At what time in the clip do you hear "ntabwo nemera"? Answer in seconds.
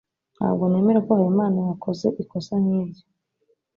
0.37-0.99